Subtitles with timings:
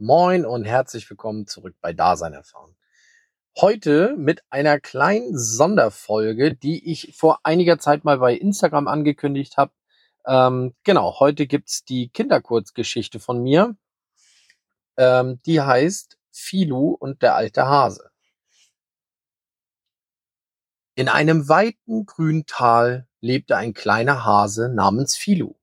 [0.00, 2.76] Moin und herzlich willkommen zurück bei Dasein erfahren.
[3.60, 9.72] Heute mit einer kleinen Sonderfolge, die ich vor einiger Zeit mal bei Instagram angekündigt habe.
[10.24, 13.76] Ähm, genau, heute gibt's die Kinderkurzgeschichte von mir.
[14.96, 18.12] Ähm, die heißt Filu und der alte Hase.
[20.94, 25.56] In einem weiten grünen Tal lebte ein kleiner Hase namens Filu.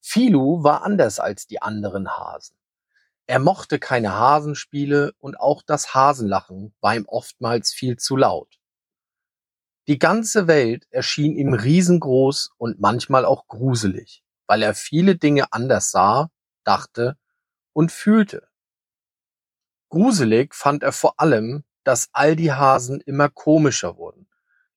[0.00, 2.55] Filu war anders als die anderen Hasen.
[3.26, 8.60] Er mochte keine Hasenspiele und auch das Hasenlachen war ihm oftmals viel zu laut.
[9.88, 15.90] Die ganze Welt erschien ihm riesengroß und manchmal auch gruselig, weil er viele Dinge anders
[15.90, 16.30] sah,
[16.64, 17.16] dachte
[17.72, 18.48] und fühlte.
[19.88, 24.28] Gruselig fand er vor allem, dass all die Hasen immer komischer wurden,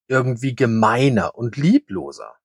[0.07, 2.35] irgendwie gemeiner und liebloser.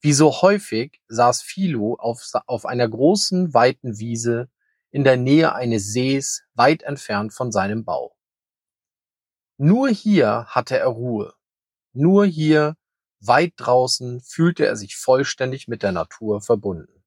[0.00, 4.50] Wie so häufig saß Philo auf, auf einer großen, weiten Wiese
[4.94, 8.14] in der Nähe eines Sees weit entfernt von seinem Bau.
[9.56, 11.34] Nur hier hatte er Ruhe.
[11.92, 12.76] Nur hier,
[13.18, 17.02] weit draußen, fühlte er sich vollständig mit der Natur verbunden.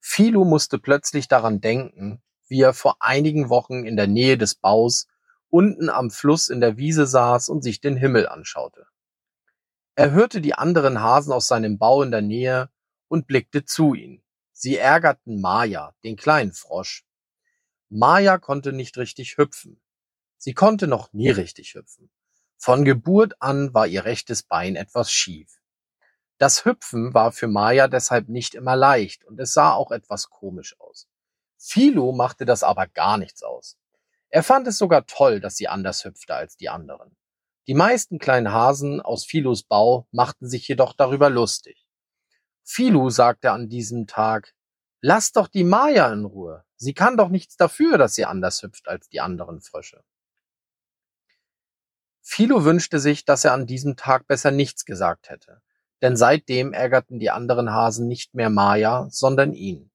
[0.00, 5.08] Philo musste plötzlich daran denken, wie er vor einigen Wochen in der Nähe des Baus
[5.50, 8.86] unten am Fluss in der Wiese saß und sich den Himmel anschaute.
[9.96, 12.70] Er hörte die anderen Hasen aus seinem Bau in der Nähe
[13.08, 14.22] und blickte zu ihnen.
[14.58, 17.04] Sie ärgerten Maja, den kleinen Frosch.
[17.90, 19.82] Maja konnte nicht richtig hüpfen.
[20.38, 22.10] Sie konnte noch nie richtig hüpfen.
[22.56, 25.60] Von Geburt an war ihr rechtes Bein etwas schief.
[26.38, 30.74] Das Hüpfen war für Maja deshalb nicht immer leicht und es sah auch etwas komisch
[30.80, 31.06] aus.
[31.58, 33.76] Philo machte das aber gar nichts aus.
[34.30, 37.14] Er fand es sogar toll, dass sie anders hüpfte als die anderen.
[37.66, 41.85] Die meisten kleinen Hasen aus Philos Bau machten sich jedoch darüber lustig.
[42.68, 44.52] Philu sagte an diesem Tag,
[45.00, 46.64] Lass doch die Maya in Ruhe.
[46.76, 50.02] Sie kann doch nichts dafür, dass sie anders hüpft als die anderen Frösche.
[52.22, 55.62] Philo wünschte sich, dass er an diesem Tag besser nichts gesagt hätte,
[56.02, 59.92] denn seitdem ärgerten die anderen Hasen nicht mehr Maya, sondern ihn.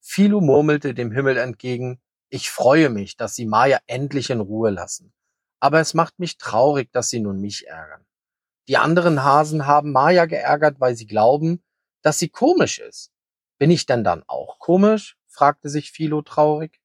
[0.00, 5.14] Philo murmelte dem Himmel entgegen, ich freue mich, dass sie Maya endlich in Ruhe lassen,
[5.60, 8.04] aber es macht mich traurig, dass sie nun mich ärgern.
[8.68, 11.62] Die anderen Hasen haben Maya geärgert, weil sie glauben,
[12.02, 13.12] dass sie komisch ist.
[13.58, 15.16] Bin ich denn dann auch komisch?
[15.26, 16.80] fragte sich Philo traurig.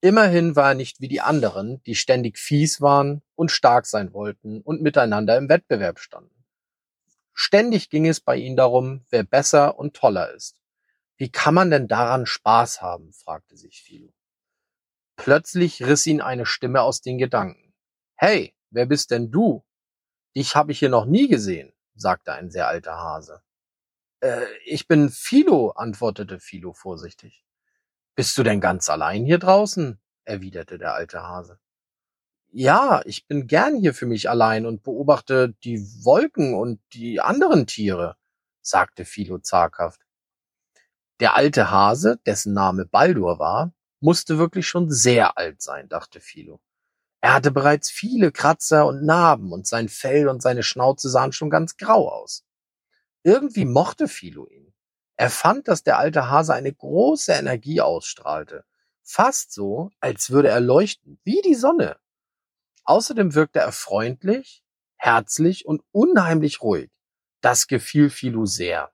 [0.00, 4.62] Immerhin war er nicht wie die anderen, die ständig fies waren und stark sein wollten
[4.62, 6.44] und miteinander im Wettbewerb standen.
[7.34, 10.60] Ständig ging es bei ihnen darum, wer besser und toller ist.
[11.16, 13.12] Wie kann man denn daran Spaß haben?
[13.12, 14.12] fragte sich Philo.
[15.16, 17.74] Plötzlich riss ihn eine Stimme aus den Gedanken.
[18.16, 19.64] Hey, Wer bist denn du?
[20.36, 23.42] Dich habe ich hier noch nie gesehen, sagte ein sehr alter Hase.
[24.20, 27.44] Äh, ich bin Philo, antwortete Philo vorsichtig.
[28.14, 29.98] Bist du denn ganz allein hier draußen?
[30.24, 31.58] erwiderte der alte Hase.
[32.52, 37.66] Ja, ich bin gern hier für mich allein und beobachte die Wolken und die anderen
[37.66, 38.16] Tiere,
[38.60, 40.00] sagte Philo zaghaft.
[41.20, 46.60] Der alte Hase, dessen Name Baldur war, musste wirklich schon sehr alt sein, dachte Philo.
[47.20, 51.50] Er hatte bereits viele Kratzer und Narben und sein Fell und seine Schnauze sahen schon
[51.50, 52.44] ganz grau aus.
[53.22, 54.72] Irgendwie mochte Philo ihn.
[55.16, 58.64] Er fand, dass der alte Hase eine große Energie ausstrahlte.
[59.02, 61.98] Fast so, als würde er leuchten, wie die Sonne.
[62.84, 64.64] Außerdem wirkte er freundlich,
[64.96, 66.90] herzlich und unheimlich ruhig.
[67.42, 68.92] Das gefiel Philo sehr.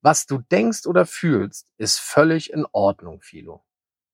[0.00, 3.64] Was du denkst oder fühlst, ist völlig in Ordnung, Philo,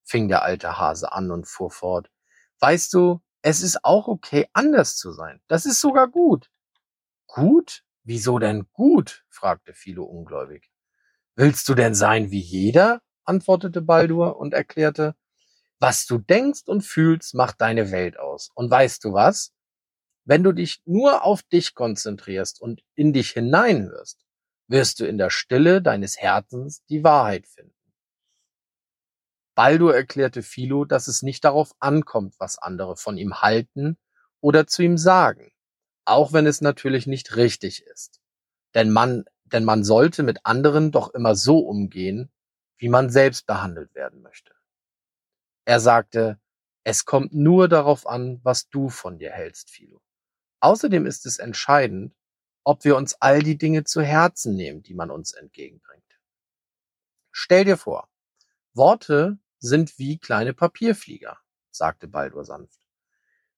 [0.04, 2.10] fing der alte Hase an und fuhr fort.
[2.62, 5.41] Weißt du, es ist auch okay, anders zu sein.
[5.49, 6.49] Das ist sogar gut.
[7.27, 7.83] Gut?
[8.05, 9.25] Wieso denn gut?
[9.31, 10.71] fragte Philo ungläubig.
[11.34, 13.03] Willst du denn sein wie jeder?
[13.25, 15.17] antwortete Baldur und erklärte,
[15.81, 18.53] was du denkst und fühlst, macht deine Welt aus.
[18.55, 19.53] Und weißt du was?
[20.25, 24.25] Wenn du dich nur auf dich konzentrierst und in dich hineinhörst,
[24.69, 27.75] wirst du in der Stille deines Herzens die Wahrheit finden.
[29.62, 33.97] Baldur erklärte Philo, dass es nicht darauf ankommt, was andere von ihm halten
[34.41, 35.53] oder zu ihm sagen,
[36.05, 38.20] auch wenn es natürlich nicht richtig ist.
[38.75, 42.32] Denn man, denn man sollte mit anderen doch immer so umgehen,
[42.76, 44.53] wie man selbst behandelt werden möchte.
[45.64, 46.41] Er sagte,
[46.82, 50.03] es kommt nur darauf an, was du von dir hältst, Philo.
[50.59, 52.17] Außerdem ist es entscheidend,
[52.64, 56.03] ob wir uns all die Dinge zu Herzen nehmen, die man uns entgegenbringt.
[57.31, 58.09] Stell dir vor,
[58.75, 61.38] Worte sind wie kleine Papierflieger,
[61.70, 62.81] sagte Baldur sanft.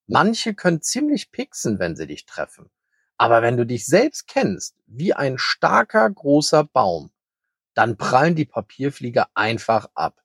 [0.07, 2.71] Manche können ziemlich pixen, wenn sie dich treffen.
[3.17, 7.11] Aber wenn du dich selbst kennst, wie ein starker, großer Baum,
[7.73, 10.23] dann prallen die Papierflieger einfach ab.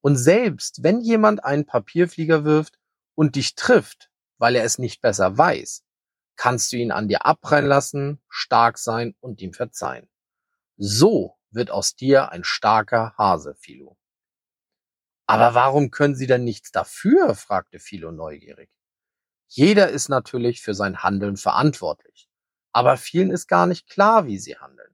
[0.00, 2.78] Und selbst wenn jemand einen Papierflieger wirft
[3.14, 5.84] und dich trifft, weil er es nicht besser weiß,
[6.36, 10.08] kannst du ihn an dir abprallen lassen, stark sein und ihm verzeihen.
[10.78, 13.98] So wird aus dir ein starker Hase, Philo.
[15.30, 17.36] Aber warum können Sie denn nichts dafür?
[17.36, 18.68] fragte Philo neugierig.
[19.46, 22.28] Jeder ist natürlich für sein Handeln verantwortlich,
[22.72, 24.92] aber vielen ist gar nicht klar, wie sie handeln.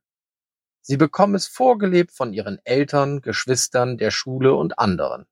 [0.82, 5.26] Sie bekommen es vorgelebt von ihren Eltern, Geschwistern, der Schule und anderen.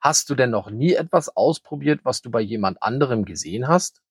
[0.00, 4.02] Hast du denn noch nie etwas ausprobiert, was du bei jemand anderem gesehen hast?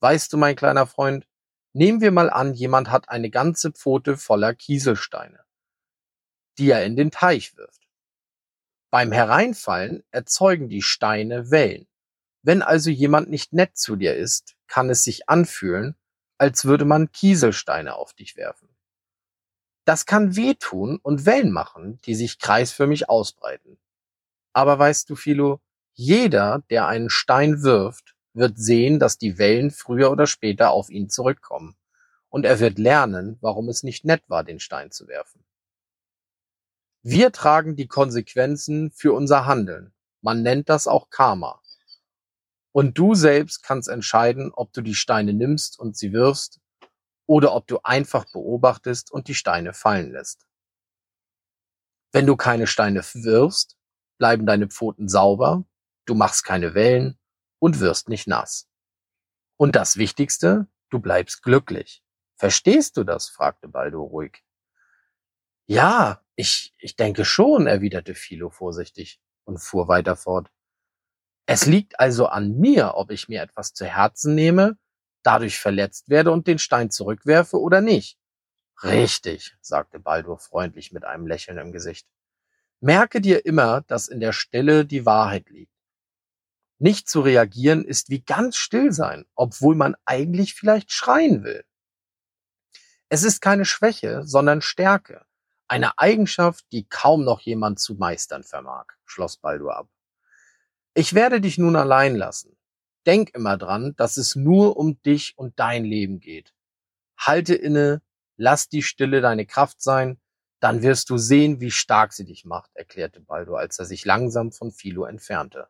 [0.00, 1.26] Weißt du, mein kleiner Freund,
[1.74, 5.44] nehmen wir mal an, jemand hat eine ganze Pfote voller Kieselsteine,
[6.58, 7.85] die er in den Teich wirft.
[8.90, 11.86] Beim Hereinfallen erzeugen die Steine Wellen.
[12.42, 15.96] Wenn also jemand nicht nett zu dir ist, kann es sich anfühlen,
[16.38, 18.68] als würde man Kieselsteine auf dich werfen.
[19.84, 23.78] Das kann wehtun und Wellen machen, die sich kreisförmig ausbreiten.
[24.52, 25.60] Aber weißt du, Philo,
[25.94, 31.08] jeder, der einen Stein wirft, wird sehen, dass die Wellen früher oder später auf ihn
[31.08, 31.76] zurückkommen.
[32.28, 35.45] Und er wird lernen, warum es nicht nett war, den Stein zu werfen.
[37.08, 39.94] Wir tragen die Konsequenzen für unser Handeln.
[40.22, 41.62] Man nennt das auch Karma.
[42.72, 46.58] Und du selbst kannst entscheiden, ob du die Steine nimmst und sie wirfst
[47.26, 50.48] oder ob du einfach beobachtest und die Steine fallen lässt.
[52.10, 53.76] Wenn du keine Steine wirfst,
[54.18, 55.64] bleiben deine Pfoten sauber,
[56.06, 57.20] du machst keine Wellen
[57.60, 58.68] und wirst nicht nass.
[59.56, 62.02] Und das Wichtigste, du bleibst glücklich.
[62.34, 63.28] Verstehst du das?
[63.28, 64.42] fragte Baldo ruhig.
[65.68, 70.48] Ja, ich, ich denke schon, erwiderte Philo vorsichtig und fuhr weiter fort.
[71.46, 74.78] Es liegt also an mir, ob ich mir etwas zu Herzen nehme,
[75.22, 78.18] dadurch verletzt werde und den Stein zurückwerfe oder nicht.
[78.82, 82.06] Richtig, sagte Baldur freundlich mit einem Lächeln im Gesicht.
[82.80, 85.72] Merke dir immer, dass in der Stille die Wahrheit liegt.
[86.78, 91.64] Nicht zu reagieren ist wie ganz still sein, obwohl man eigentlich vielleicht schreien will.
[93.08, 95.25] Es ist keine Schwäche, sondern Stärke.
[95.68, 99.88] Eine Eigenschaft, die kaum noch jemand zu meistern vermag, schloss Baldur ab.
[100.94, 102.56] Ich werde dich nun allein lassen.
[103.04, 106.54] Denk immer dran, dass es nur um dich und dein Leben geht.
[107.18, 108.02] Halte inne,
[108.36, 110.20] lass die Stille deine Kraft sein,
[110.60, 114.52] dann wirst du sehen, wie stark sie dich macht, erklärte Baldur, als er sich langsam
[114.52, 115.68] von Philo entfernte.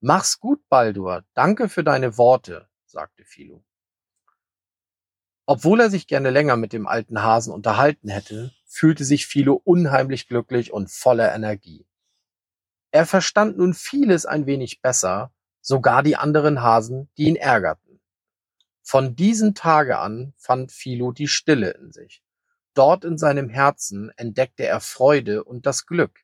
[0.00, 1.24] Mach's gut, Baldur.
[1.34, 3.64] Danke für deine Worte, sagte Philo.
[5.46, 10.28] Obwohl er sich gerne länger mit dem alten Hasen unterhalten hätte, fühlte sich Philo unheimlich
[10.28, 11.86] glücklich und voller Energie.
[12.90, 18.00] Er verstand nun vieles ein wenig besser, sogar die anderen Hasen, die ihn ärgerten.
[18.82, 22.22] Von diesem Tage an fand Philo die Stille in sich.
[22.74, 26.20] Dort in seinem Herzen entdeckte er Freude und das Glück,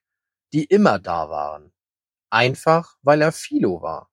[0.53, 1.73] die immer da waren
[2.31, 4.11] einfach weil er Philo war.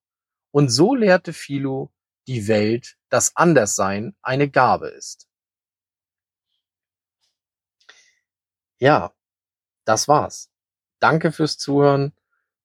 [0.51, 1.91] Und so lehrte Philo
[2.27, 5.27] die Welt, dass Anderssein eine Gabe ist.
[8.85, 9.13] Ja,
[9.85, 10.51] das war's.
[10.99, 12.13] Danke fürs Zuhören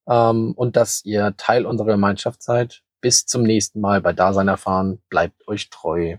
[0.06, 2.82] ähm, und dass ihr Teil unserer Gemeinschaft seid.
[3.00, 5.00] Bis zum nächsten Mal bei Dasein erfahren.
[5.08, 6.18] Bleibt euch treu.